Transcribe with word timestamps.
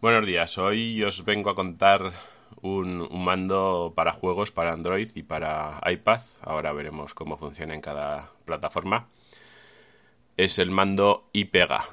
Buenos 0.00 0.26
días, 0.26 0.58
hoy 0.58 1.02
os 1.02 1.24
vengo 1.24 1.50
a 1.50 1.56
contar 1.56 2.12
un, 2.62 3.08
mando 3.10 3.92
para 3.96 4.12
juegos 4.12 4.52
para 4.52 4.72
Android 4.72 5.10
y 5.16 5.24
para 5.24 5.80
iPad. 5.90 6.20
Ahora 6.42 6.72
veremos 6.72 7.14
cómo 7.14 7.36
funciona 7.36 7.74
en 7.74 7.80
cada 7.80 8.30
plataforma. 8.44 9.08
Es 10.36 10.60
el 10.60 10.70
mando 10.70 11.28
iPega. 11.32 11.84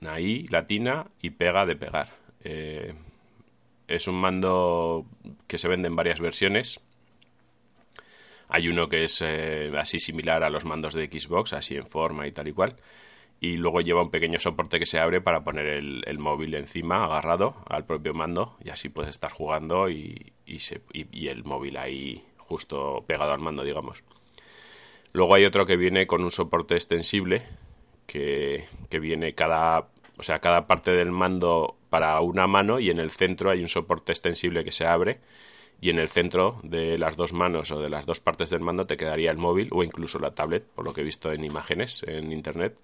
Una 0.00 0.20
I 0.20 0.44
latina 0.46 1.08
y 1.20 1.30
pega 1.30 1.66
de 1.66 1.74
pegar. 1.74 2.08
Eh, 2.44 2.94
es 3.88 4.06
un 4.06 4.14
mando 4.14 5.04
que 5.48 5.58
se 5.58 5.66
vende 5.66 5.88
en 5.88 5.96
varias 5.96 6.20
versiones. 6.20 6.78
Hay 8.48 8.68
uno 8.68 8.88
que 8.88 9.02
es 9.02 9.20
eh, 9.22 9.72
así 9.76 9.98
similar 9.98 10.44
a 10.44 10.50
los 10.50 10.64
mandos 10.64 10.94
de 10.94 11.08
Xbox, 11.08 11.52
así 11.52 11.74
en 11.74 11.88
forma 11.88 12.28
y 12.28 12.32
tal 12.32 12.46
y 12.46 12.52
cual 12.52 12.76
y 13.42 13.56
luego 13.56 13.80
lleva 13.80 14.02
un 14.02 14.10
pequeño 14.10 14.38
soporte 14.38 14.78
que 14.78 14.86
se 14.86 15.00
abre 15.00 15.20
para 15.20 15.42
poner 15.42 15.66
el, 15.66 16.18
móvil 16.20 16.54
encima, 16.54 17.04
agarrado 17.04 17.56
al 17.68 17.84
propio 17.84 18.14
mando, 18.14 18.56
y 18.64 18.70
así 18.70 18.88
puedes 18.88 19.10
estar 19.10 19.32
jugando 19.32 19.90
y, 19.90 20.32
y, 20.46 21.26
el 21.26 21.42
móvil 21.42 21.76
ahí 21.76 22.22
justo 22.38 23.02
pegado 23.04 23.32
al 23.32 23.40
mando, 23.40 23.64
digamos. 23.64 24.04
Luego 25.12 25.34
hay 25.34 25.44
otro 25.44 25.66
que 25.66 25.76
viene 25.76 26.06
con 26.06 26.22
un 26.22 26.30
soporte 26.30 26.74
extensible, 26.76 27.42
que, 28.06 28.64
que 28.88 29.00
viene 29.00 29.34
cada, 29.34 29.88
o 30.18 30.22
sea, 30.22 30.38
cada 30.38 30.68
parte 30.68 30.92
del 30.92 31.10
mando 31.10 31.74
para 31.90 32.20
una 32.20 32.46
mano 32.46 32.78
y 32.78 32.90
en 32.90 33.00
el 33.00 33.10
centro 33.10 33.50
hay 33.50 33.60
un 33.60 33.68
soporte 33.68 34.12
extensible 34.12 34.62
que 34.62 34.70
se 34.70 34.86
abre 34.86 35.18
y 35.80 35.90
en 35.90 35.98
el 35.98 36.08
centro 36.08 36.60
de 36.62 36.96
las 36.96 37.16
dos 37.16 37.32
manos 37.32 37.72
o 37.72 37.80
de 37.80 37.90
las 37.90 38.06
dos 38.06 38.20
partes 38.20 38.50
del 38.50 38.60
mando 38.60 38.84
te 38.84 38.96
quedaría 38.96 39.32
el 39.32 39.36
móvil 39.36 39.68
o 39.72 39.82
incluso 39.82 40.20
la 40.20 40.32
tablet, 40.32 40.64
por 40.64 40.84
lo 40.84 40.92
que 40.92 41.00
he 41.00 41.04
visto 41.04 41.32
en 41.32 41.42
imágenes 41.44 42.04
en 42.06 42.30
internet 42.30 42.76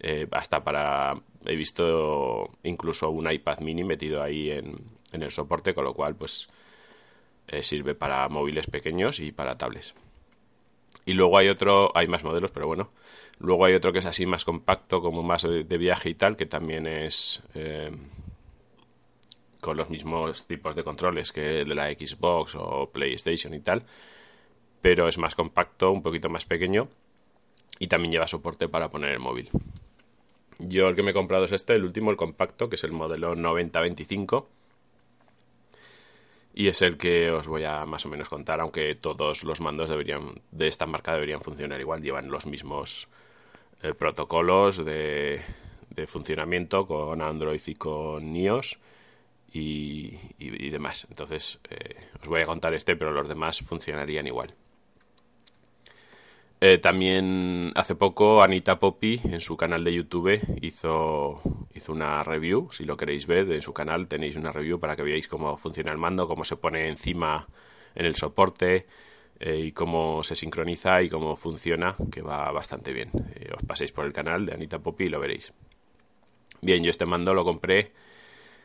eh, 0.00 0.26
hasta 0.32 0.64
para 0.64 1.14
he 1.44 1.56
visto 1.56 2.50
incluso 2.62 3.10
un 3.10 3.30
iPad 3.30 3.60
mini 3.60 3.84
metido 3.84 4.22
ahí 4.22 4.50
en, 4.50 4.76
el 5.12 5.30
soporte 5.30 5.74
con 5.74 5.84
lo 5.84 5.94
cual 5.94 6.16
pues 6.16 6.48
eh, 7.46 7.62
sirve 7.62 7.94
para 7.94 8.28
móviles 8.28 8.66
pequeños 8.66 9.20
y 9.20 9.32
para 9.32 9.56
tablets. 9.56 9.94
Y 11.06 11.12
luego 11.12 11.38
hay 11.38 11.48
otro 11.48 11.92
hay 11.96 12.08
más 12.08 12.24
modelos 12.24 12.50
pero 12.50 12.66
bueno. 12.66 12.90
Luego 13.38 13.64
hay 13.64 13.74
otro 13.74 13.92
que 13.92 13.98
es 13.98 14.06
así 14.06 14.26
más 14.26 14.44
compacto 14.44 15.00
como 15.00 15.22
más 15.22 15.42
de, 15.42 15.78
viaje 15.78 16.10
y 16.10 16.14
tal 16.14 16.36
que 16.36 16.46
también 16.46 16.86
es 16.86 17.42
eh, 17.54 17.90
con 19.60 19.76
los 19.76 19.90
mismos 19.90 20.46
tipos 20.46 20.74
de 20.76 20.84
controles 20.84 21.32
que 21.32 21.60
el 21.60 21.68
de 21.68 21.74
la 21.74 21.92
Xbox 21.92 22.54
o 22.56 22.90
PlayStation 22.92 23.54
y 23.54 23.60
tal 23.60 23.84
pero 24.82 25.08
es 25.08 25.16
más 25.16 25.34
compacto 25.34 25.90
un 25.90 26.02
poquito 26.02 26.28
más 26.28 26.44
pequeño 26.44 26.88
y 27.78 27.86
también 27.88 28.12
lleva 28.12 28.26
soporte 28.26 28.68
para 28.68 28.90
poner 28.90 29.10
el 29.10 29.20
móvil 29.20 29.50
yo 30.58 30.88
el 30.88 30.96
que 30.96 31.02
me 31.02 31.10
he 31.10 31.14
comprado 31.14 31.44
es 31.44 31.52
este, 31.52 31.74
el 31.74 31.84
último, 31.84 32.10
el 32.10 32.16
compacto, 32.16 32.68
que 32.68 32.76
es 32.76 32.84
el 32.84 32.92
modelo 32.92 33.34
9025. 33.34 34.48
Y 36.54 36.68
es 36.68 36.82
el 36.82 36.96
que 36.96 37.32
os 37.32 37.48
voy 37.48 37.64
a 37.64 37.84
más 37.84 38.06
o 38.06 38.08
menos 38.08 38.28
contar, 38.28 38.60
aunque 38.60 38.94
todos 38.94 39.42
los 39.42 39.60
mandos 39.60 39.90
deberían, 39.90 40.40
de 40.52 40.68
esta 40.68 40.86
marca 40.86 41.12
deberían 41.12 41.40
funcionar 41.40 41.80
igual. 41.80 42.02
Llevan 42.02 42.30
los 42.30 42.46
mismos 42.46 43.08
eh, 43.82 43.92
protocolos 43.92 44.84
de, 44.84 45.40
funcionamiento 46.06 46.86
con 46.86 47.22
Android 47.22 47.60
y 47.66 47.74
con 47.74 48.36
iOS 48.36 48.78
y, 49.52 50.16
demás. 50.70 51.06
Entonces, 51.10 51.58
eh, 51.70 51.96
os 52.22 52.28
voy 52.28 52.42
a 52.42 52.46
contar 52.46 52.74
este, 52.74 52.96
pero 52.96 53.10
los 53.12 53.28
demás 53.28 53.60
funcionarían 53.60 54.26
igual. 54.26 54.54
Eh, 56.66 56.78
también 56.78 57.72
hace 57.74 57.94
poco 57.94 58.42
Anita 58.42 58.80
Poppy 58.80 59.20
en 59.24 59.40
su 59.42 59.54
canal 59.54 59.84
de 59.84 59.92
YouTube 59.92 60.40
hizo, 60.62 61.42
hizo 61.74 61.92
una 61.92 62.22
review. 62.22 62.70
Si 62.72 62.84
lo 62.84 62.96
queréis 62.96 63.26
ver, 63.26 63.52
en 63.52 63.60
su 63.60 63.74
canal 63.74 64.08
tenéis 64.08 64.36
una 64.36 64.50
review 64.50 64.80
para 64.80 64.96
que 64.96 65.02
veáis 65.02 65.28
cómo 65.28 65.58
funciona 65.58 65.92
el 65.92 65.98
mando, 65.98 66.26
cómo 66.26 66.42
se 66.42 66.56
pone 66.56 66.88
encima 66.88 67.46
en 67.94 68.06
el 68.06 68.14
soporte 68.14 68.86
eh, 69.40 69.60
y 69.62 69.72
cómo 69.72 70.24
se 70.24 70.36
sincroniza 70.36 71.02
y 71.02 71.10
cómo 71.10 71.36
funciona, 71.36 71.96
que 72.10 72.22
va 72.22 72.50
bastante 72.50 72.94
bien. 72.94 73.10
Eh, 73.34 73.50
os 73.54 73.62
paséis 73.66 73.92
por 73.92 74.06
el 74.06 74.14
canal 74.14 74.46
de 74.46 74.54
Anita 74.54 74.78
Poppy 74.78 75.04
y 75.04 75.08
lo 75.10 75.20
veréis. 75.20 75.52
Bien, 76.62 76.82
yo 76.82 76.88
este 76.88 77.04
mando 77.04 77.34
lo 77.34 77.44
compré 77.44 77.92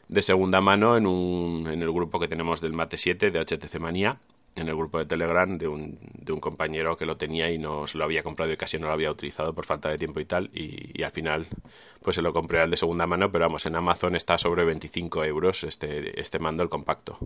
de 0.07 0.21
segunda 0.21 0.61
mano 0.61 0.95
en, 0.95 1.05
un, 1.05 1.67
en 1.67 1.81
el 1.81 1.91
grupo 1.91 2.17
que 2.17 2.29
tenemos 2.29 2.61
del 2.61 2.71
Mate 2.71 2.95
7 2.95 3.29
de 3.29 3.41
HTC 3.41 3.77
Manía 3.77 4.21
en 4.55 4.67
el 4.67 4.75
grupo 4.75 4.99
de 4.99 5.05
Telegram 5.05 5.57
de 5.57 5.67
un, 5.67 5.99
de 6.13 6.31
un 6.33 6.39
compañero 6.39 6.97
que 6.97 7.05
lo 7.05 7.17
tenía 7.17 7.51
y 7.51 7.57
no 7.57 7.87
se 7.87 7.97
lo 7.97 8.03
había 8.03 8.23
comprado 8.23 8.51
y 8.51 8.57
casi 8.57 8.77
no 8.77 8.87
lo 8.87 8.93
había 8.93 9.11
utilizado 9.11 9.53
por 9.53 9.65
falta 9.65 9.89
de 9.89 9.97
tiempo 9.97 10.19
y 10.19 10.25
tal. 10.25 10.49
Y, 10.53 11.01
al 11.03 11.11
final, 11.11 11.47
pues 12.01 12.15
se 12.15 12.21
lo 12.21 12.33
compré 12.33 12.61
al 12.61 12.71
de 12.71 12.77
segunda 12.77 13.07
mano, 13.07 13.31
pero 13.31 13.45
vamos, 13.45 13.65
en 13.65 13.75
Amazon 13.75 14.15
está 14.15 14.37
sobre 14.37 14.65
25 14.65 15.23
euros 15.25 15.63
este, 15.63 16.19
este 16.19 16.39
mando, 16.39 16.63
el 16.63 16.69
compacto. 16.69 17.17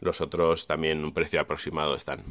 Los 0.00 0.20
otros 0.20 0.66
también 0.66 1.04
un 1.04 1.12
precio 1.12 1.40
aproximado 1.40 1.94
están. 1.94 2.22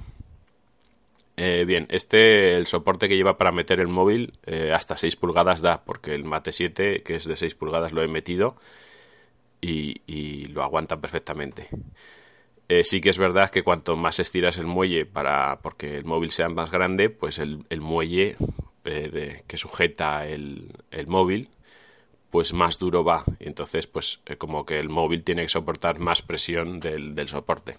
Eh, 1.40 1.66
bien, 1.68 1.86
este, 1.90 2.56
el 2.58 2.66
soporte 2.66 3.08
que 3.08 3.16
lleva 3.16 3.38
para 3.38 3.52
meter 3.52 3.80
el 3.80 3.88
móvil 3.88 4.34
eh, 4.46 4.72
hasta 4.74 4.98
6 4.98 5.16
pulgadas 5.18 5.62
da, 5.62 5.84
porque 5.84 6.16
el 6.16 6.24
Mate 6.24 6.52
7, 6.52 7.04
que 7.04 7.16
es 7.16 7.26
de 7.26 7.36
6 7.36 7.54
pulgadas, 7.56 7.94
lo 7.94 8.02
he 8.02 8.08
metido 8.08 8.56
y, 9.62 10.02
y 10.08 10.46
lo 10.46 10.64
aguanta 10.64 11.00
perfectamente. 11.00 11.68
Eh, 12.70 12.84
sí 12.84 13.00
que 13.00 13.10
es 13.10 13.18
verdad 13.18 13.50
que 13.50 13.64
cuanto 13.64 13.96
más 13.96 14.20
estiras 14.20 14.58
el 14.58 14.68
muelle 14.68 15.06
para 15.06 15.60
porque 15.62 15.98
el 15.98 16.06
móvil 16.06 16.32
sea 16.32 16.50
más 16.50 16.70
grande, 16.70 17.10
pues 17.10 17.40
el, 17.40 17.66
muelle 17.80 18.36
eh, 18.84 19.44
que 19.48 19.58
sujeta 19.58 20.28
el, 20.28 20.74
móvil, 21.08 21.50
pues 22.30 22.54
más 22.54 22.78
duro 22.78 23.04
va. 23.06 23.24
Y 23.40 23.48
entonces, 23.48 23.88
pues 23.88 24.20
eh, 24.26 24.36
como 24.38 24.66
que 24.66 24.80
el 24.80 24.90
móvil 24.90 25.24
tiene 25.24 25.44
que 25.44 25.50
soportar 25.50 26.00
más 26.00 26.22
presión 26.22 26.80
del, 26.82 27.16
del 27.16 27.30
soporte. 27.30 27.78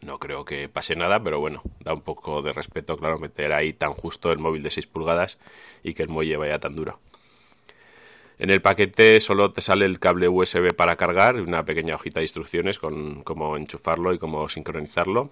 No 0.00 0.18
creo 0.18 0.44
que 0.44 0.68
pase 0.68 0.96
nada, 0.96 1.22
pero 1.22 1.40
bueno, 1.40 1.62
da 1.80 1.92
un 1.92 2.02
poco 2.02 2.40
de 2.42 2.52
respeto, 2.52 2.96
claro, 2.96 3.18
meter 3.18 3.52
ahí 3.52 3.72
tan 3.72 3.92
justo 3.92 4.30
el 4.32 4.38
móvil 4.38 4.62
de 4.62 4.70
6 4.70 4.86
pulgadas 4.86 5.38
y 5.82 5.94
que 5.94 6.02
el 6.02 6.08
muelle 6.08 6.36
vaya 6.36 6.58
tan 6.58 6.76
duro. 6.76 6.98
En 8.38 8.50
el 8.50 8.60
paquete 8.60 9.18
solo 9.20 9.52
te 9.52 9.62
sale 9.62 9.86
el 9.86 9.98
cable 9.98 10.28
USB 10.28 10.74
para 10.74 10.96
cargar 10.96 11.36
y 11.36 11.40
una 11.40 11.64
pequeña 11.64 11.94
hojita 11.94 12.20
de 12.20 12.24
instrucciones 12.24 12.78
con 12.78 13.22
cómo 13.22 13.56
enchufarlo 13.56 14.12
y 14.12 14.18
cómo 14.18 14.48
sincronizarlo. 14.48 15.30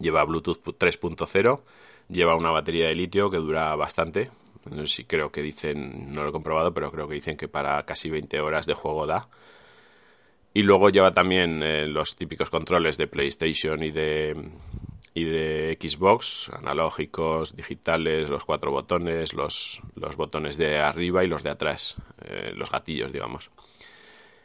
Lleva 0.00 0.24
Bluetooth 0.24 0.64
3.0, 0.64 1.60
lleva 2.08 2.34
una 2.34 2.50
batería 2.50 2.88
de 2.88 2.96
litio 2.96 3.30
que 3.30 3.36
dura 3.36 3.74
bastante. 3.76 4.30
No 4.68 4.86
sé 4.86 4.96
si 4.96 5.04
creo 5.04 5.30
que 5.30 5.42
dicen, 5.42 6.12
no 6.12 6.24
lo 6.24 6.30
he 6.30 6.32
comprobado, 6.32 6.74
pero 6.74 6.90
creo 6.90 7.06
que 7.06 7.14
dicen 7.14 7.36
que 7.36 7.48
para 7.48 7.84
casi 7.84 8.10
20 8.10 8.40
horas 8.40 8.66
de 8.66 8.74
juego 8.74 9.06
da. 9.06 9.28
Y 10.54 10.62
luego 10.64 10.90
lleva 10.90 11.12
también 11.12 11.62
eh, 11.62 11.86
los 11.86 12.16
típicos 12.16 12.50
controles 12.50 12.96
de 12.98 13.06
PlayStation 13.06 13.82
y 13.82 13.90
de, 13.90 14.36
y 15.14 15.24
de 15.24 15.78
Xbox, 15.80 16.50
analógicos, 16.50 17.54
digitales, 17.54 18.30
los 18.30 18.44
cuatro 18.44 18.70
botones, 18.70 19.34
los, 19.34 19.80
los 19.94 20.16
botones 20.16 20.56
de 20.56 20.78
arriba 20.78 21.22
y 21.22 21.28
los 21.28 21.42
de 21.42 21.50
atrás, 21.50 21.96
eh, 22.22 22.52
los 22.56 22.70
gatillos, 22.70 23.12
digamos. 23.12 23.50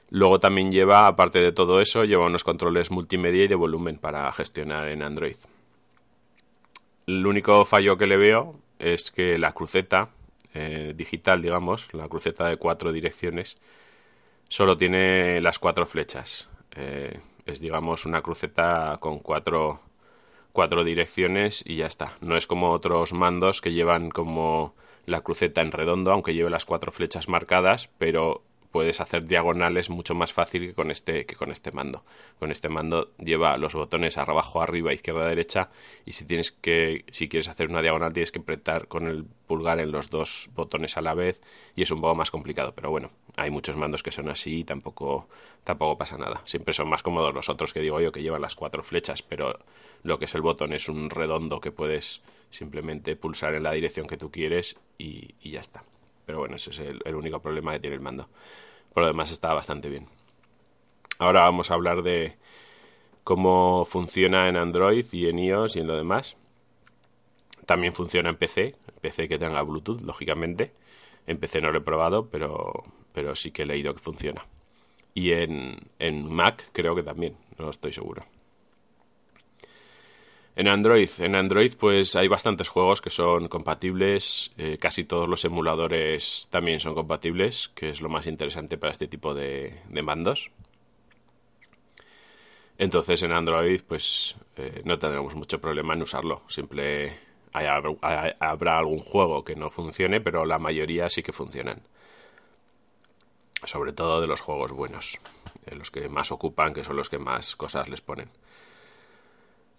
Luego 0.10 0.40
también 0.40 0.72
lleva, 0.72 1.08
aparte 1.08 1.40
de 1.40 1.52
todo 1.52 1.82
eso, 1.82 2.04
lleva 2.04 2.26
unos 2.26 2.44
controles 2.44 2.92
multimedia 2.92 3.46
y 3.46 3.48
de 3.48 3.56
volumen 3.56 3.98
para 3.98 4.32
gestionar 4.32 4.88
en 4.90 5.04
Android. 5.04 5.36
El 7.08 7.26
único 7.26 7.64
fallo 7.66 7.98
que 7.98 8.06
le 8.06 8.18
veo 8.18 8.60
es 8.80 9.12
que 9.12 9.38
la 9.38 9.54
cruceta 9.54 10.10
eh, 10.54 10.94
digital, 10.96 11.42
digamos, 11.42 11.94
la 11.94 12.08
cruceta 12.08 12.48
de 12.48 12.58
cuatro 12.58 12.92
direcciones, 12.92 13.58
solo 14.50 14.78
tiene 14.78 15.40
las 15.42 15.60
cuatro 15.60 15.86
flechas. 15.86 16.50
Eh, 16.76 17.20
es, 17.46 17.60
digamos, 17.60 18.06
una 18.06 18.22
cruceta 18.22 18.98
con 19.00 19.20
cuatro 19.20 19.80
cuatro 20.58 20.84
direcciones 20.84 21.64
y 21.68 21.76
ya 21.76 21.86
está. 21.86 22.18
No 22.20 22.36
es 22.36 22.48
como 22.48 22.72
otros 22.72 23.14
mandos 23.14 23.62
que 23.62 23.74
llevan 23.74 24.10
como 24.10 24.74
la 25.06 25.22
cruceta 25.22 25.62
en 25.62 25.72
redondo, 25.72 26.12
aunque 26.12 26.34
lleve 26.34 26.50
las 26.50 26.66
cuatro 26.66 26.92
flechas 26.92 27.30
marcadas, 27.30 27.92
pero 28.00 28.42
puedes 28.72 29.02
hacer 29.02 29.26
diagonales 29.26 29.90
mucho 29.90 30.14
más 30.16 30.34
fácil 30.34 30.68
que 30.68 30.74
con 30.74 30.92
este 30.92 31.26
que 31.26 31.36
con 31.36 31.52
este 31.52 31.72
mando. 31.72 32.04
Con 32.40 32.52
este 32.52 32.70
mando 32.70 33.12
lleva 33.18 33.58
los 33.58 33.74
botones 33.74 34.18
abajo, 34.18 34.62
arriba, 34.62 34.94
izquierda, 34.94 35.28
derecha 35.28 35.70
y 36.06 36.14
si 36.14 36.26
tienes 36.26 36.52
que 36.52 37.06
si 37.10 37.28
quieres 37.30 37.48
hacer 37.48 37.70
una 37.70 37.82
diagonal 37.82 38.14
tienes 38.14 38.32
que 38.32 38.40
apretar 38.40 38.88
con 38.88 39.08
el 39.08 39.26
pulgar 39.48 39.80
en 39.80 39.92
los 39.92 40.10
dos 40.10 40.50
botones 40.54 40.98
a 40.98 41.02
la 41.02 41.14
vez 41.14 41.42
y 41.76 41.84
es 41.84 41.92
un 41.92 42.02
poco 42.02 42.16
más 42.16 42.32
complicado, 42.32 42.74
pero 42.76 42.90
bueno, 42.92 43.10
hay 43.38 43.50
muchos 43.50 43.78
mandos 43.78 44.04
que 44.04 44.12
son 44.12 44.30
así 44.30 44.60
y 44.60 44.64
tampoco 44.64 45.28
tampoco 45.64 45.98
pasa 45.98 46.18
nada. 46.18 46.42
Siempre 46.46 46.74
son 46.74 46.90
más 46.90 47.04
cómodos 47.04 47.34
los 47.34 47.50
otros 47.50 47.74
que 47.74 47.82
digo 47.82 48.00
yo 48.02 48.12
que 48.12 48.22
llevan 48.22 48.42
las 48.42 48.56
cuatro 48.56 48.84
flechas, 48.84 49.22
pero 49.22 49.58
lo 50.04 50.20
que 50.20 50.26
es 50.26 50.36
el 50.36 50.42
botón 50.42 50.74
es 50.74 50.90
un 50.90 51.10
redondo 51.10 51.60
que 51.60 51.72
puedes 51.72 52.22
simplemente 52.50 53.16
pulsar 53.16 53.54
en 53.56 53.64
la 53.64 53.72
dirección 53.72 54.08
que 54.08 54.18
tú 54.18 54.32
quieres 54.32 54.78
y, 54.98 55.36
ya 55.44 55.60
está. 55.60 55.84
Pero 56.28 56.40
bueno, 56.40 56.58
ese 56.58 56.70
es 56.70 56.80
el 56.80 57.16
único 57.16 57.42
problema 57.42 57.72
que 57.72 57.80
tiene 57.80 57.96
el 57.96 58.02
mando. 58.04 58.30
Por 58.94 59.02
lo 59.02 59.08
demás 59.08 59.32
está 59.32 59.54
bastante 59.54 59.90
bien. 59.90 60.08
Ahora 61.20 61.42
vamos 61.42 61.72
a 61.72 61.74
hablar 61.74 62.04
de 62.04 62.36
cómo 63.24 63.86
funciona 63.86 64.50
en 64.50 64.58
Android 64.58 65.06
y 65.12 65.30
en 65.30 65.40
iOS 65.40 65.78
y 65.78 65.80
en 65.80 65.88
lo 65.88 65.96
demás. 65.96 66.36
También 67.66 67.94
funciona 67.94 68.30
en 68.30 68.36
PC, 68.36 68.76
PC 69.02 69.28
que 69.28 69.40
tenga 69.40 69.62
Bluetooth, 69.64 70.02
lógicamente. 70.02 70.74
En 71.28 71.38
PC 71.38 71.62
no 71.62 71.72
lo 71.72 71.80
he 71.80 71.82
probado, 71.82 72.28
pero, 72.30 72.84
pero 73.14 73.36
sí 73.36 73.52
que 73.52 73.64
he 73.64 73.66
leído 73.66 73.94
que 73.94 74.04
funciona. 74.04 74.46
Y 75.14 75.32
en, 75.32 75.78
en 76.00 76.32
Mac 76.32 76.64
creo 76.74 76.94
que 76.94 77.04
también, 77.04 77.38
no 77.58 77.70
estoy 77.70 77.94
seguro. 77.94 78.24
En 80.58 80.68
Android, 80.68 81.08
en 81.20 81.36
Android 81.36 81.74
pues 81.80 82.16
hay 82.16 82.28
bastantes 82.28 82.68
juegos 82.68 83.00
que 83.00 83.12
son 83.12 83.48
compatibles, 83.48 84.52
eh, 84.58 84.80
casi 84.80 85.04
todos 85.04 85.30
los 85.30 85.46
emuladores 85.46 86.48
también 86.50 86.80
son 86.80 86.96
compatibles, 86.96 87.70
que 87.76 87.90
es 87.90 88.02
lo 88.02 88.10
más 88.10 88.26
interesante 88.26 88.76
para 88.76 88.92
este 88.92 89.08
tipo 89.08 89.36
de, 89.36 89.80
mandos. 90.02 90.50
Entonces 92.80 93.22
en 93.22 93.34
Android 93.34 93.82
pues 93.88 94.36
eh, 94.56 94.82
no 94.84 94.98
tendremos 94.98 95.36
mucho 95.36 95.62
problema 95.62 95.94
en 95.94 96.02
usarlo, 96.02 96.42
simple 96.48 97.14
habrá 97.54 98.80
algún 98.80 99.00
juego 99.00 99.44
que 99.44 99.56
no 99.56 99.70
funcione, 99.70 100.22
pero 100.22 100.44
la 100.44 100.58
mayoría 100.58 101.08
sí 101.10 101.22
que 101.22 101.34
funcionan. 101.34 101.84
Sobre 103.64 103.94
todo 103.94 104.22
de 104.22 104.28
los 104.28 104.42
juegos 104.42 104.72
buenos, 104.72 105.20
de 105.68 105.76
los 105.76 105.92
que 105.92 106.10
más 106.10 106.32
ocupan, 106.32 106.74
que 106.74 106.84
son 106.84 106.96
los 106.96 107.12
que 107.12 107.20
más 107.20 107.56
cosas 107.56 107.90
les 107.90 108.02
ponen. 108.02 108.30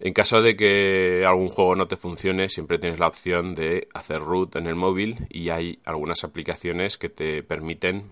En 0.01 0.13
caso 0.13 0.43
de 0.43 0.55
que 0.55 1.25
algún 1.27 1.49
juego 1.49 1.75
no 1.75 1.89
te 1.89 1.97
funcione, 1.97 2.49
siempre 2.49 2.79
tienes 2.79 3.01
la 3.01 3.09
opción 3.09 3.57
de 3.57 3.89
hacer 3.95 4.21
root 4.21 4.55
en 4.55 4.69
el 4.69 4.77
móvil 4.77 5.27
y 5.29 5.49
hay 5.49 5.81
algunas 5.85 6.23
aplicaciones 6.23 6.99
que 6.99 7.09
te 7.09 7.43
permiten 7.43 8.05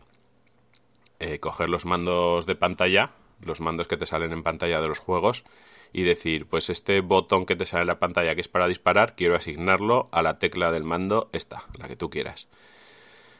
eh, 1.20 1.38
coger 1.38 1.68
los 1.68 1.86
mandos 1.86 2.44
de 2.44 2.56
pantalla, 2.56 3.12
los 3.40 3.60
mandos 3.60 3.86
que 3.86 3.96
te 3.96 4.06
salen 4.06 4.32
en 4.32 4.42
pantalla 4.42 4.80
de 4.80 4.88
los 4.88 4.98
juegos 4.98 5.44
y 5.92 6.02
decir, 6.02 6.46
pues 6.46 6.70
este 6.70 7.00
botón 7.02 7.46
que 7.46 7.54
te 7.54 7.66
sale 7.66 7.82
en 7.82 7.88
la 7.88 8.00
pantalla 8.00 8.34
que 8.34 8.40
es 8.40 8.48
para 8.48 8.66
disparar, 8.66 9.14
quiero 9.14 9.36
asignarlo 9.36 10.08
a 10.10 10.22
la 10.22 10.40
tecla 10.40 10.72
del 10.72 10.82
mando 10.82 11.30
esta, 11.32 11.62
la 11.78 11.86
que 11.86 11.96
tú 11.96 12.10
quieras. 12.10 12.48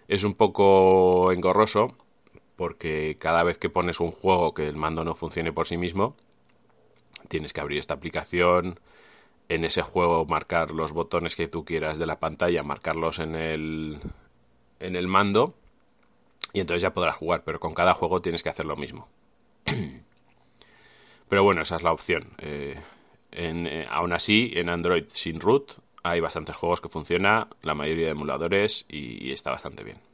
Es 0.06 0.22
un 0.22 0.34
poco 0.34 1.32
engorroso 1.32 1.96
porque 2.54 3.16
cada 3.18 3.42
vez 3.42 3.58
que 3.58 3.70
pones 3.70 3.98
un 3.98 4.12
juego 4.12 4.54
que 4.54 4.68
el 4.68 4.76
mando 4.76 5.04
no 5.04 5.16
funcione 5.16 5.52
por 5.52 5.66
sí 5.66 5.76
mismo, 5.76 6.16
tienes 7.28 7.52
que 7.52 7.60
abrir 7.60 7.78
esta 7.78 7.94
aplicación, 7.94 8.80
en 9.48 9.64
ese 9.64 9.82
juego 9.82 10.24
marcar 10.26 10.70
los 10.70 10.92
botones 10.92 11.36
que 11.36 11.48
tú 11.48 11.64
quieras 11.64 11.98
de 11.98 12.06
la 12.06 12.18
pantalla, 12.18 12.62
marcarlos 12.62 13.18
en 13.18 13.34
el, 13.34 13.98
en 14.80 14.96
el 14.96 15.08
mando 15.08 15.54
y 16.52 16.60
entonces 16.60 16.82
ya 16.82 16.94
podrás 16.94 17.16
jugar, 17.16 17.42
pero 17.44 17.60
con 17.60 17.74
cada 17.74 17.94
juego 17.94 18.20
tienes 18.20 18.42
que 18.42 18.48
hacer 18.48 18.66
lo 18.66 18.76
mismo. 18.76 19.08
pero 21.28 21.44
bueno, 21.44 21.62
esa 21.62 21.76
es 21.76 21.82
la 21.82 21.92
opción. 21.92 22.34
Eh, 22.38 22.80
eh, 23.32 23.86
aún 23.90 24.12
así, 24.12 24.52
en 24.54 24.68
Android 24.68 25.04
sin 25.08 25.40
root 25.40 25.72
hay 26.02 26.20
bastantes 26.20 26.56
juegos 26.56 26.80
que 26.80 26.88
funciona, 26.88 27.48
la 27.62 27.74
mayoría 27.74 28.06
de 28.06 28.12
emuladores 28.12 28.86
y 28.88 29.32
está 29.32 29.50
bastante 29.50 29.84
bien 29.84 30.05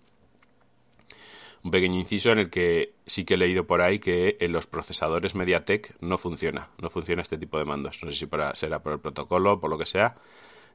un 1.64 1.70
pequeño 1.70 1.98
inciso 1.98 2.32
en 2.32 2.38
el 2.38 2.50
que 2.50 2.94
sí 3.06 3.24
que 3.24 3.34
he 3.34 3.36
leído 3.36 3.66
por 3.66 3.82
ahí 3.82 3.98
que 3.98 4.36
en 4.40 4.52
los 4.52 4.66
procesadores 4.66 5.34
MediaTek 5.34 5.96
no 6.00 6.18
funciona, 6.18 6.70
no 6.78 6.90
funciona 6.90 7.22
este 7.22 7.38
tipo 7.38 7.58
de 7.58 7.64
mandos. 7.64 8.02
No 8.02 8.10
sé 8.10 8.16
si 8.16 8.28
será 8.54 8.82
por 8.82 8.94
el 8.94 9.00
protocolo, 9.00 9.60
por 9.60 9.70
lo 9.70 9.78
que 9.78 9.86
sea. 9.86 10.16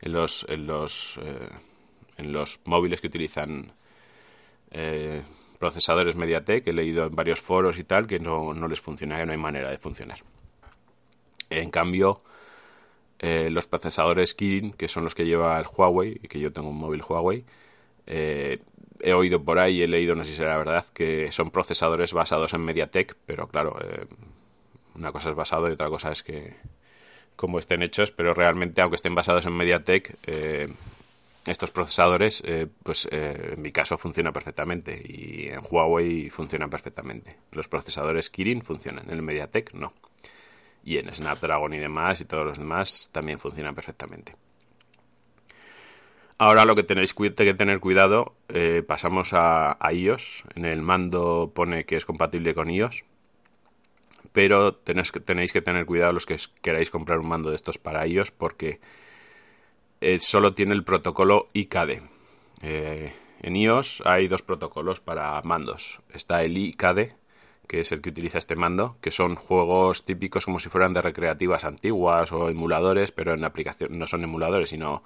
En 0.01 0.13
los, 0.13 0.45
en 0.48 0.68
los, 0.68 1.19
eh, 1.22 1.50
en 2.18 2.31
los 2.31 2.60
móviles 2.66 3.01
que 3.01 3.07
utilizan 3.07 3.74
eh, 4.72 5.24
procesadores 5.60 6.16
MediaTek, 6.16 6.68
he 6.68 6.74
leído 6.74 7.06
en 7.06 7.16
varios 7.16 7.42
foros 7.42 7.80
y 7.80 7.83
tal 7.83 8.07
que 8.07 8.19
no, 8.19 8.54
les 8.68 8.80
funciona, 8.80 9.18
que 9.18 9.25
no 9.25 9.31
hay 9.31 9.38
manera 9.38 9.69
de 9.69 9.78
funcionar. 9.78 10.19
En 11.50 11.69
cambio, 11.69 12.22
eh, 13.19 13.50
los 13.50 13.68
procesadores 13.68 14.36
Kirin, 14.36 14.72
que 14.72 14.88
son 14.88 15.04
los 15.04 15.16
que 15.16 15.25
lleva 15.25 15.60
el 15.60 15.66
Huawei, 15.66 16.19
que 16.19 16.40
yo 16.40 16.54
tengo 16.54 16.69
un 16.69 16.78
móvil 16.78 17.01
Huawei, 17.01 17.45
eh, 18.06 18.60
he 19.02 19.14
oído 19.14 19.44
por 19.44 19.60
ahí, 19.60 19.82
he 19.82 19.88
leído, 19.88 20.16
no 20.16 20.24
sé 20.24 20.32
si 20.32 20.38
será 20.38 20.58
verdad, 20.58 20.86
que 20.94 21.32
son 21.32 21.52
procesadores 21.52 22.14
basados 22.14 22.54
en 22.54 22.62
MediaTek, 22.62 23.16
pero 23.26 23.48
claro, 23.48 23.78
eh, 23.82 24.06
una 24.96 25.12
cosa 25.12 25.30
es 25.30 25.36
basado 25.36 25.70
y 25.70 25.74
otra 25.74 25.90
cosa 25.90 26.12
es 26.12 26.24
que 26.24 26.56
cómo 27.36 27.60
estén 27.60 27.84
hechos, 27.84 28.12
pero 28.12 28.34
realmente 28.34 28.82
aunque 28.82 28.96
estén 28.96 29.16
basados 29.16 29.46
en 29.46 29.54
MediaTek, 29.54 30.18
eh, 30.26 30.74
estos 31.46 31.72
procesadores, 31.72 32.44
eh, 32.46 32.68
pues 32.84 33.08
en 33.10 33.62
mi 33.62 33.72
caso 33.72 33.98
funciona 33.98 34.34
perfectamente 34.34 35.02
y 35.02 35.48
en 35.48 35.62
Huawei 35.70 36.30
funcionan 36.30 36.70
perfectamente. 36.70 37.38
Los 37.52 37.70
procesadores 37.70 38.30
Kirin 38.30 38.62
funcionan, 38.62 39.10
en 39.10 39.24
MediaTek 39.24 39.74
no. 39.74 39.94
Y 40.84 40.98
en 40.98 41.14
Snapdragon 41.14 41.74
y 41.74 41.80
demás 41.80 42.20
y 42.20 42.26
todos 42.26 42.46
los 42.46 42.58
demás 42.58 43.10
también 43.14 43.40
funcionan 43.40 43.76
perfectamente. 43.76 44.36
Ahora 46.39 46.66
lo 46.66 46.75
que 46.75 46.84
tenéis 46.84 47.16
que 47.16 47.31
tener 47.31 47.80
cuidado, 47.80 48.36
eh, 48.50 48.84
pasamos 48.88 49.31
a, 49.34 49.78
iOS. 49.92 50.44
En 50.56 50.66
el 50.66 50.84
mando 50.84 51.51
pone 51.54 51.86
que 51.86 51.95
es 51.95 52.06
compatible 52.06 52.54
con 52.54 52.69
iOS. 52.69 53.06
Pero 54.34 54.75
tenéis 54.75 55.12
que, 55.12 55.62
tener 55.62 55.86
cuidado 55.88 56.13
los 56.13 56.28
que 56.28 56.38
queráis 56.62 56.92
comprar 56.92 57.19
un 57.19 57.28
mando 57.28 57.50
de 57.50 57.56
estos 57.56 57.80
para 57.80 58.06
iOS 58.06 58.30
porque 58.31 58.80
eh, 60.01 60.19
solo 60.19 60.54
tiene 60.54 60.75
el 60.75 60.84
protocolo 60.84 61.48
IKD. 61.54 62.01
Eh, 62.62 63.12
en 63.42 63.56
iOS 63.56 64.04
hay 64.06 64.28
dos 64.28 64.44
protocolos 64.44 65.00
para 65.00 65.42
mandos. 65.42 66.01
Está 66.13 66.44
el 66.44 66.56
IKD, 66.56 67.16
que 67.68 67.80
es 67.80 67.92
el 67.92 68.01
que 68.01 68.10
utiliza 68.10 68.38
este 68.38 68.56
mando, 68.56 68.98
que 69.01 69.10
son 69.10 69.36
juegos 69.36 70.06
típicos 70.06 70.45
como 70.45 70.60
si 70.60 70.69
fueran 70.69 70.94
de 70.94 71.01
recreativas 71.01 71.66
antiguas 71.66 72.31
o 72.31 72.50
emuladores, 72.50 73.12
pero 73.12 73.33
en 73.33 73.44
aplicación 73.44 73.98
no 73.98 74.06
son 74.06 74.24
emuladores, 74.24 74.69
sino 74.69 75.01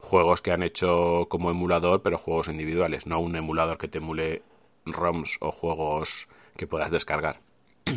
juegos 0.00 0.42
que 0.42 0.52
han 0.52 0.62
hecho 0.62 1.26
como 1.28 1.50
emulador, 1.50 2.02
pero 2.02 2.18
juegos 2.18 2.48
individuales, 2.48 3.06
no 3.06 3.20
un 3.20 3.36
emulador 3.36 3.78
que 3.78 3.88
te 3.88 3.98
emule 3.98 4.42
ROMs 4.86 5.36
o 5.40 5.52
juegos 5.52 6.28
que 6.56 6.66
puedas 6.66 6.90
descargar. 6.90 7.40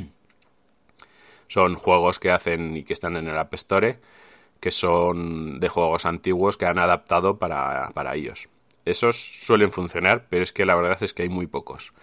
son 1.48 1.76
juegos 1.76 2.20
que 2.20 2.32
hacen 2.32 2.76
y 2.78 2.84
que 2.84 2.94
están 2.94 3.16
en 3.16 3.28
el 3.28 3.38
App 3.38 3.54
Store, 3.54 4.00
que 4.60 4.72
son 4.72 5.60
de 5.60 5.70
juegos 5.70 6.06
antiguos 6.06 6.58
que 6.58 6.66
han 6.66 6.80
adaptado 6.80 7.38
para, 7.38 7.92
para 7.94 8.16
ellos. 8.16 8.50
Esos 8.86 9.18
suelen 9.18 9.72
funcionar, 9.72 10.26
pero 10.30 10.44
es 10.44 10.52
que 10.52 10.66
la 10.66 10.76
verdad 10.76 11.02
es 11.02 11.14
que 11.14 11.24
hay 11.24 11.30
muy 11.30 11.48
pocos. 11.48 11.94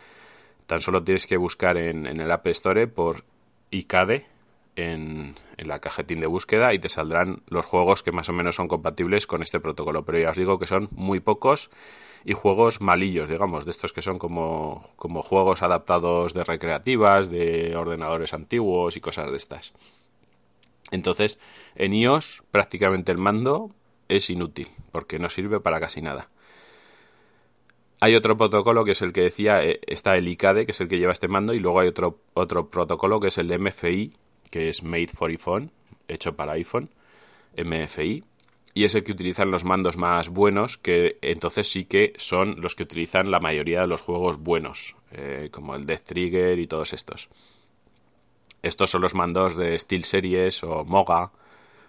Tan 0.67 0.81
solo 0.81 1.03
tienes 1.03 1.27
que 1.27 1.37
buscar 1.37 1.77
en, 1.77 2.07
en 2.07 2.21
el 2.21 2.31
App 2.31 2.47
Store 2.47 2.87
por 2.87 3.25
ICADE, 3.71 4.27
en, 4.81 5.35
la 5.59 5.81
cajetín 5.81 6.21
de 6.21 6.27
búsqueda 6.27 6.73
y 6.75 6.79
te 6.79 6.89
saldrán 6.89 7.43
los 7.49 7.67
juegos 7.67 8.03
que 8.03 8.13
más 8.13 8.29
o 8.29 8.33
menos 8.33 8.57
son 8.57 8.69
compatibles 8.69 9.27
con 9.27 9.43
este 9.43 9.61
protocolo. 9.61 10.05
Pero 10.05 10.19
ya 10.19 10.31
os 10.31 10.37
digo 10.37 10.59
que 10.59 10.67
son 10.67 10.89
muy 10.93 11.21
pocos 11.21 11.71
y 12.25 12.33
juegos 12.33 12.81
malillos, 12.81 13.29
digamos, 13.29 13.65
de 13.65 13.71
estos 13.71 13.93
que 13.93 14.03
son 14.03 14.19
como, 14.19 14.91
como 14.97 15.23
juegos 15.23 15.63
adaptados 15.63 16.35
de 16.35 16.45
recreativas, 16.45 17.31
de 17.31 17.77
ordenadores 17.77 18.35
antiguos 18.35 18.97
y 18.97 19.01
cosas 19.01 19.31
de 19.31 19.37
estas. 19.37 19.73
Entonces, 20.91 21.39
en 21.77 21.95
iOS 21.95 22.43
prácticamente 22.51 23.13
el 23.13 23.19
mando 23.19 23.71
es 24.09 24.29
inútil 24.31 24.69
porque 24.93 25.19
no 25.19 25.29
sirve 25.29 25.61
para 25.61 25.81
casi 25.81 26.03
nada. 26.03 26.29
Hay 28.01 28.17
otro 28.17 28.37
protocolo 28.37 28.85
que 28.85 28.93
es 28.93 29.03
el 29.03 29.13
que 29.13 29.21
decía, 29.21 29.63
eh, 29.63 29.81
está 29.87 30.17
el 30.17 30.27
ICADE, 30.27 30.65
que 30.65 30.73
es 30.73 30.81
el 30.81 30.89
que 30.89 30.99
lleva 30.99 31.13
este 31.13 31.29
mando, 31.29 31.53
y 31.53 31.59
luego 31.59 31.81
hay 31.81 31.89
otro, 31.89 32.19
otro 32.33 32.71
protocolo 32.71 33.21
que 33.21 33.29
es 33.29 33.37
el 33.37 33.53
MFI, 33.59 34.15
que 34.51 34.69
es 34.69 34.83
Made 34.83 35.09
for 35.09 35.31
iPhone, 35.31 35.71
hecho 36.09 36.37
para 36.37 36.53
iPhone, 36.53 36.91
MFI, 37.57 38.25
y 38.73 38.85
es 38.85 38.95
el 38.95 39.03
que 39.03 39.13
utilizan 39.13 39.51
los 39.51 39.65
mandos 39.65 39.97
más 39.97 40.29
buenos, 40.29 40.79
que 40.79 41.19
entonces 41.23 41.71
sí 41.71 41.85
que 41.85 42.13
son 42.19 42.61
los 42.61 42.75
que 42.75 42.85
utilizan 42.85 43.31
la 43.31 43.41
mayoría 43.41 43.81
de 43.81 43.87
los 43.89 44.01
juegos 44.01 44.39
buenos, 44.39 44.97
eh, 45.11 45.49
como 45.51 45.75
el 45.75 45.87
Death 45.87 46.05
Trigger 46.05 46.59
y 46.59 46.67
todos 46.67 46.93
estos. 46.93 47.29
Estos 48.63 48.91
son 48.91 49.03
los 49.03 49.15
mandos 49.15 49.57
de 49.57 49.77
SteelSeries 49.79 50.63
o 50.65 50.85
Moga 50.85 51.33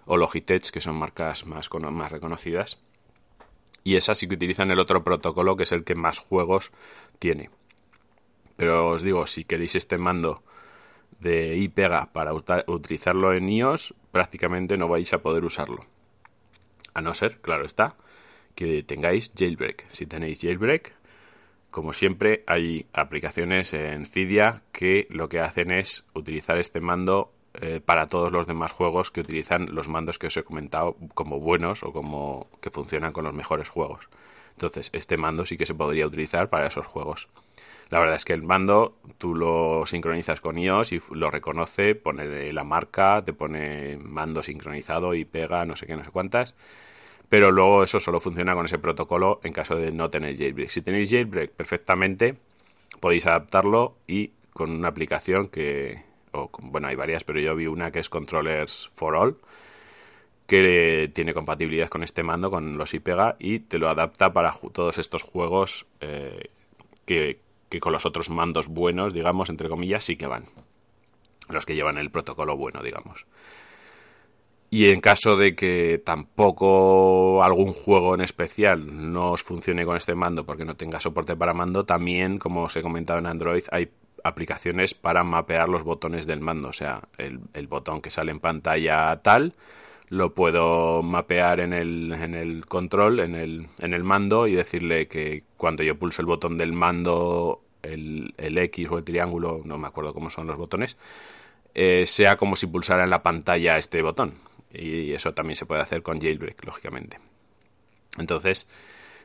o 0.06 0.16
Logitech, 0.16 0.70
que 0.70 0.80
son 0.80 0.96
marcas 0.96 1.46
más, 1.46 1.70
más 1.72 2.10
reconocidas. 2.10 2.78
Y 3.84 3.96
esas 3.96 4.18
sí 4.18 4.26
que 4.26 4.34
utilizan 4.34 4.70
el 4.70 4.78
otro 4.78 5.04
protocolo, 5.04 5.56
que 5.56 5.64
es 5.64 5.72
el 5.72 5.84
que 5.84 5.94
más 5.94 6.18
juegos 6.18 6.72
tiene 7.18 7.50
Pero 8.56 8.88
os 8.88 9.02
digo, 9.02 9.26
si 9.26 9.44
queréis 9.44 9.74
este 9.74 9.98
mando 9.98 10.42
de 11.22 11.56
iPega 11.56 12.12
para 12.12 12.32
utilizarlo 12.34 13.32
en 13.32 13.48
iOS, 13.48 13.94
prácticamente 14.10 14.76
no 14.76 14.88
vais 14.88 15.12
a 15.12 15.22
poder 15.22 15.44
usarlo. 15.44 15.86
A 16.94 17.00
no 17.00 17.14
ser, 17.14 17.40
claro 17.40 17.64
está, 17.64 17.94
que 18.54 18.82
tengáis 18.82 19.32
jailbreak. 19.34 19.86
Si 19.90 20.06
tenéis 20.06 20.40
jailbreak, 20.40 20.92
como 21.70 21.92
siempre, 21.94 22.44
hay 22.46 22.86
aplicaciones 22.92 23.72
en 23.72 24.04
Cydia 24.04 24.62
que 24.72 25.06
lo 25.10 25.28
que 25.28 25.40
hacen 25.40 25.70
es 25.70 26.04
utilizar 26.12 26.58
este 26.58 26.80
mando 26.80 27.32
eh, 27.54 27.80
para 27.84 28.08
todos 28.08 28.32
los 28.32 28.46
demás 28.46 28.72
juegos 28.72 29.10
que 29.10 29.20
utilizan 29.20 29.74
los 29.74 29.88
mandos 29.88 30.18
que 30.18 30.26
os 30.26 30.36
he 30.36 30.44
comentado 30.44 30.96
como 31.14 31.38
buenos 31.38 31.82
o 31.82 31.92
como 31.92 32.48
que 32.60 32.70
funcionan 32.70 33.12
con 33.12 33.24
los 33.24 33.34
mejores 33.34 33.68
juegos. 33.68 34.08
Entonces, 34.52 34.90
este 34.92 35.16
mando 35.16 35.46
sí 35.46 35.56
que 35.56 35.66
se 35.66 35.74
podría 35.74 36.06
utilizar 36.06 36.50
para 36.50 36.66
esos 36.66 36.86
juegos. 36.86 37.28
La 37.92 38.00
verdad 38.00 38.16
es 38.16 38.24
que 38.24 38.32
el 38.32 38.42
mando 38.42 38.96
tú 39.18 39.34
lo 39.34 39.84
sincronizas 39.84 40.40
con 40.40 40.56
iOS 40.56 40.92
y 40.92 41.02
lo 41.12 41.30
reconoce, 41.30 41.94
pone 41.94 42.50
la 42.50 42.64
marca, 42.64 43.22
te 43.22 43.34
pone 43.34 43.98
mando 43.98 44.42
sincronizado 44.42 45.14
y 45.14 45.26
pega 45.26 45.66
no 45.66 45.76
sé 45.76 45.84
qué, 45.84 45.94
no 45.94 46.02
sé 46.02 46.10
cuántas. 46.10 46.54
Pero 47.28 47.50
luego 47.50 47.84
eso 47.84 48.00
solo 48.00 48.18
funciona 48.18 48.54
con 48.54 48.64
ese 48.64 48.78
protocolo 48.78 49.40
en 49.44 49.52
caso 49.52 49.76
de 49.76 49.92
no 49.92 50.08
tener 50.08 50.38
jailbreak. 50.38 50.70
Si 50.70 50.80
tenéis 50.80 51.10
jailbreak 51.10 51.50
perfectamente, 51.50 52.36
podéis 52.98 53.26
adaptarlo 53.26 53.96
y 54.06 54.30
con 54.54 54.70
una 54.70 54.88
aplicación 54.88 55.48
que, 55.48 56.02
bueno, 56.60 56.88
hay 56.88 56.96
varias, 56.96 57.24
pero 57.24 57.40
yo 57.40 57.54
vi 57.54 57.66
una 57.66 57.90
que 57.90 57.98
es 57.98 58.08
Controllers 58.08 58.90
for 58.94 59.16
All, 59.16 59.36
que 60.46 61.10
tiene 61.14 61.34
compatibilidad 61.34 61.90
con 61.90 62.02
este 62.02 62.22
mando, 62.22 62.50
con 62.50 62.78
los 62.78 62.94
IPEGA, 62.94 63.36
y 63.38 63.58
te 63.58 63.76
lo 63.76 63.90
adapta 63.90 64.32
para 64.32 64.54
todos 64.72 64.96
estos 64.96 65.22
juegos 65.24 65.84
eh, 66.00 66.48
que, 67.04 67.38
que 67.72 67.80
con 67.80 67.94
los 67.94 68.04
otros 68.04 68.28
mandos 68.28 68.68
buenos, 68.68 69.14
digamos, 69.14 69.48
entre 69.48 69.70
comillas, 69.70 70.04
sí 70.04 70.16
que 70.16 70.26
van. 70.26 70.44
Los 71.48 71.64
que 71.64 71.74
llevan 71.74 71.96
el 71.96 72.10
protocolo 72.10 72.54
bueno, 72.54 72.82
digamos. 72.82 73.24
Y 74.68 74.90
en 74.90 75.00
caso 75.00 75.38
de 75.38 75.56
que 75.56 76.00
tampoco 76.04 77.42
algún 77.42 77.72
juego 77.72 78.14
en 78.14 78.20
especial 78.20 79.12
no 79.12 79.32
os 79.32 79.42
funcione 79.42 79.86
con 79.86 79.96
este 79.96 80.14
mando 80.14 80.44
porque 80.44 80.66
no 80.66 80.76
tenga 80.76 81.00
soporte 81.00 81.34
para 81.34 81.54
mando, 81.54 81.86
también, 81.86 82.38
como 82.38 82.64
os 82.64 82.76
he 82.76 82.82
comentado 82.82 83.18
en 83.20 83.26
Android, 83.26 83.64
hay 83.70 83.90
aplicaciones 84.22 84.92
para 84.92 85.24
mapear 85.24 85.70
los 85.70 85.82
botones 85.82 86.26
del 86.26 86.42
mando. 86.42 86.68
O 86.68 86.72
sea, 86.74 87.00
el, 87.16 87.40
el 87.54 87.68
botón 87.68 88.02
que 88.02 88.10
sale 88.10 88.32
en 88.32 88.40
pantalla 88.40 89.18
tal, 89.22 89.54
lo 90.12 90.34
puedo 90.34 91.02
mapear 91.02 91.60
en 91.60 91.72
el, 91.72 92.12
en 92.12 92.34
el 92.34 92.66
control, 92.66 93.20
en 93.20 93.34
el, 93.34 93.68
en 93.78 93.94
el 93.94 94.04
mando 94.04 94.46
y 94.46 94.54
decirle 94.54 95.08
que 95.08 95.42
cuando 95.56 95.82
yo 95.84 95.98
pulso 95.98 96.20
el 96.20 96.26
botón 96.26 96.58
del 96.58 96.74
mando, 96.74 97.62
el, 97.80 98.34
el 98.36 98.58
X 98.58 98.90
o 98.90 98.98
el 98.98 99.06
triángulo, 99.06 99.62
no 99.64 99.78
me 99.78 99.88
acuerdo 99.88 100.12
cómo 100.12 100.28
son 100.28 100.48
los 100.48 100.58
botones, 100.58 100.98
eh, 101.72 102.04
sea 102.06 102.36
como 102.36 102.56
si 102.56 102.66
pulsara 102.66 103.04
en 103.04 103.08
la 103.10 103.22
pantalla 103.22 103.78
este 103.78 104.02
botón. 104.02 104.34
Y 104.70 105.12
eso 105.12 105.32
también 105.32 105.56
se 105.56 105.64
puede 105.64 105.80
hacer 105.80 106.02
con 106.02 106.20
jailbreak, 106.20 106.62
lógicamente. 106.66 107.18
Entonces, 108.18 108.68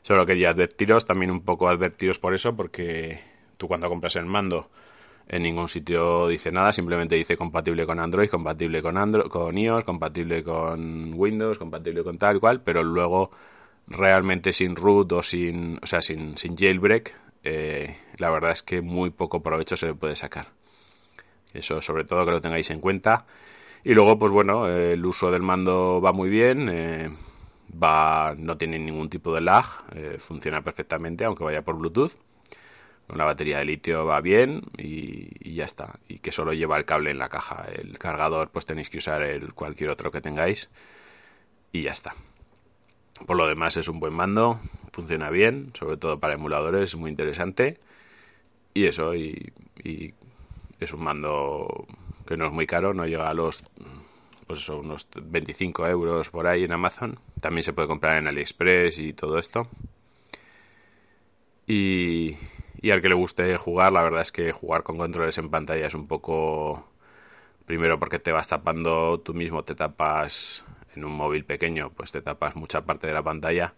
solo 0.03 0.25
quería 0.25 0.51
advertiros, 0.51 1.05
también 1.05 1.31
un 1.31 1.41
poco 1.41 1.67
advertiros 1.67 2.17
por 2.17 2.33
eso, 2.33 2.55
porque 2.55 3.19
tú 3.57 3.67
cuando 3.67 3.89
compras 3.89 4.15
el 4.15 4.25
mando 4.25 4.69
en 5.29 5.43
ningún 5.43 5.67
sitio 5.67 6.27
dice 6.27 6.51
nada, 6.51 6.71
simplemente 6.71 7.15
dice 7.15 7.35
compatible 7.35 7.85
con 7.85 7.99
Android, 7.99 8.29
compatible 8.29 8.81
con 8.81 8.97
Android, 8.97 9.27
con 9.27 9.57
iOS, 9.57 9.83
compatible 9.83 10.43
con 10.43 11.13
Windows, 11.15 11.57
compatible 11.57 12.03
con 12.03 12.17
tal 12.17 12.39
cual, 12.39 12.61
pero 12.61 12.83
luego 12.83 13.31
realmente 13.87 14.53
sin 14.53 14.75
root 14.75 15.11
o 15.11 15.23
sin, 15.23 15.79
o 15.81 15.87
sea, 15.87 16.01
sin, 16.01 16.37
sin 16.37 16.55
jailbreak, 16.55 17.13
eh, 17.43 17.95
la 18.17 18.29
verdad 18.29 18.51
es 18.51 18.63
que 18.63 18.81
muy 18.81 19.09
poco 19.09 19.41
provecho 19.41 19.75
se 19.75 19.87
le 19.87 19.93
puede 19.95 20.15
sacar. 20.15 20.47
Eso 21.53 21.81
sobre 21.81 22.05
todo 22.05 22.25
que 22.25 22.31
lo 22.31 22.41
tengáis 22.41 22.69
en 22.69 22.79
cuenta. 22.79 23.25
Y 23.83 23.93
luego, 23.93 24.17
pues 24.19 24.31
bueno, 24.31 24.67
el 24.67 25.05
uso 25.05 25.31
del 25.31 25.41
mando 25.41 26.01
va 26.01 26.11
muy 26.13 26.29
bien, 26.29 26.69
eh, 26.69 27.09
va, 27.71 28.33
no 28.37 28.57
tiene 28.57 28.79
ningún 28.79 29.09
tipo 29.09 29.33
de 29.33 29.41
lag, 29.41 29.65
eh, 29.93 30.17
funciona 30.19 30.61
perfectamente, 30.61 31.25
aunque 31.25 31.43
vaya 31.43 31.63
por 31.63 31.77
Bluetooth 31.77 32.17
una 33.09 33.25
batería 33.25 33.59
de 33.59 33.65
litio 33.65 34.05
va 34.05 34.21
bien 34.21 34.63
y, 34.77 35.53
ya 35.53 35.65
está. 35.65 35.99
Y 36.07 36.19
que 36.19 36.31
solo 36.31 36.53
lleva 36.53 36.77
el 36.77 36.85
cable 36.85 37.11
en 37.11 37.19
la 37.19 37.29
caja. 37.29 37.65
El 37.73 37.97
cargador, 37.97 38.49
pues 38.49 38.65
tenéis 38.65 38.89
que 38.89 38.97
usar 38.97 39.21
el 39.23 39.53
cualquier 39.53 39.89
otro 39.89 40.11
que 40.11 40.21
tengáis. 40.21 40.69
Y 41.71 41.83
ya 41.83 41.91
está. 41.91 42.15
Por 43.25 43.37
lo 43.37 43.47
demás 43.47 43.77
es 43.77 43.87
un 43.87 43.99
buen 43.99 44.13
mando, 44.13 44.59
funciona 44.91 45.29
bien, 45.31 45.71
sobre 45.73 45.97
todo 45.97 46.19
para 46.19 46.35
emuladores, 46.35 46.91
es 46.91 46.95
muy 46.95 47.09
interesante. 47.09 47.79
Y 48.73 48.85
eso, 48.85 49.15
y, 49.15 49.53
es 50.79 50.93
un 50.93 51.03
mando 51.03 51.87
que 52.27 52.37
no 52.37 52.45
es 52.45 52.51
muy 52.51 52.67
caro, 52.67 52.93
no 52.93 53.07
llega 53.07 53.27
a 53.27 53.33
los 53.33 53.63
pues 54.45 54.59
eso, 54.59 54.79
unos 54.79 55.07
25 55.21 55.87
euros 55.87 56.29
por 56.29 56.47
ahí 56.47 56.63
en 56.63 56.71
Amazon. 56.71 57.19
También 57.41 57.63
se 57.63 57.73
puede 57.73 57.87
comprar 57.87 58.17
en 58.17 58.27
AliExpress 58.27 58.99
y 58.99 59.13
todo 59.13 59.39
esto. 59.39 59.67
Y, 61.67 62.37
y 62.81 62.91
al 62.91 63.01
que 63.01 63.09
le 63.09 63.15
guste 63.15 63.57
jugar, 63.57 63.91
la 63.91 64.03
verdad 64.03 64.21
es 64.21 64.31
que 64.31 64.51
jugar 64.51 64.83
con 64.83 64.97
controles 64.97 65.37
en 65.37 65.49
pantalla 65.49 65.87
es 65.87 65.95
un 65.95 66.07
poco... 66.07 66.87
Primero 67.65 67.99
porque 67.99 68.17
te 68.17 68.31
vas 68.31 68.47
tapando 68.47 69.19
tú 69.19 69.33
mismo, 69.33 69.65
te 69.65 69.75
tapas 69.75 70.63
en 70.95 71.03
un 71.03 71.11
móvil 71.11 71.43
pequeño, 71.43 71.91
pues 71.91 72.13
te 72.13 72.21
tapas 72.21 72.55
mucha 72.55 72.85
parte 72.85 73.07
de 73.07 73.13
la 73.13 73.23
pantalla. 73.23 73.73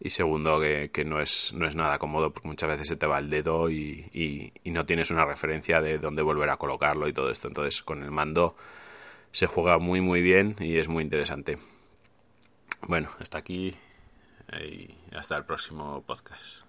Y 0.00 0.10
segundo, 0.10 0.60
que, 0.60 1.04
no, 1.06 1.20
es, 1.20 1.54
no 1.54 1.66
es 1.66 1.74
nada 1.74 1.98
cómodo 1.98 2.32
porque 2.32 2.48
muchas 2.48 2.68
veces 2.68 2.88
se 2.88 2.96
te 2.96 3.06
va 3.06 3.18
el 3.18 3.30
dedo 3.30 3.70
y, 3.70 4.52
y, 4.64 4.70
no 4.70 4.84
tienes 4.84 5.10
una 5.10 5.24
referencia 5.24 5.80
de 5.80 5.98
dónde 5.98 6.22
volver 6.22 6.50
a 6.50 6.56
colocarlo 6.56 7.08
y 7.08 7.12
todo 7.12 7.30
esto. 7.30 7.48
Entonces 7.48 7.82
con 7.82 8.02
el 8.02 8.10
mando 8.10 8.56
se 9.30 9.46
juega 9.46 9.78
muy 9.78 10.00
muy 10.00 10.20
bien 10.20 10.56
y 10.58 10.78
es 10.78 10.88
muy 10.88 11.04
interesante. 11.04 11.56
Bueno, 12.82 13.08
hasta 13.20 13.38
aquí 13.38 13.74
y 14.60 14.94
hasta 15.14 15.36
el 15.36 15.44
próximo 15.44 16.02
podcast. 16.02 16.61